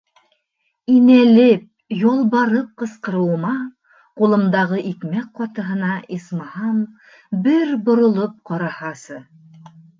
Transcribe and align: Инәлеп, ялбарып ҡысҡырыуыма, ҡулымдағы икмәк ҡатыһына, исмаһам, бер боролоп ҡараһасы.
Инәлеп, 0.93 1.67
ялбарып 2.03 2.71
ҡысҡырыуыма, 2.83 3.53
ҡулымдағы 4.23 4.81
икмәк 4.95 5.29
ҡатыһына, 5.43 5.93
исмаһам, 6.19 6.83
бер 7.47 7.79
боролоп 7.91 8.37
ҡараһасы. 8.53 9.23